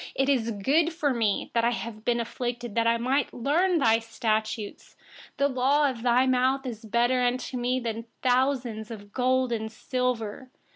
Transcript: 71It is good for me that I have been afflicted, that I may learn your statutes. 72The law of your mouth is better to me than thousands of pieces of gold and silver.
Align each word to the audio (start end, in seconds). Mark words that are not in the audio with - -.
71It 0.19 0.29
is 0.29 0.49
good 0.63 0.93
for 0.93 1.13
me 1.13 1.51
that 1.53 1.63
I 1.63 1.69
have 1.69 2.03
been 2.03 2.19
afflicted, 2.19 2.73
that 2.73 2.87
I 2.87 2.97
may 2.97 3.27
learn 3.31 3.77
your 3.79 4.01
statutes. 4.01 4.95
72The 5.37 5.55
law 5.55 5.87
of 5.91 6.01
your 6.01 6.25
mouth 6.25 6.65
is 6.65 6.83
better 6.85 7.37
to 7.37 7.57
me 7.57 7.79
than 7.79 8.07
thousands 8.23 8.89
of 8.89 8.97
pieces 8.97 9.05
of 9.09 9.13
gold 9.13 9.51
and 9.51 9.71
silver. 9.71 10.49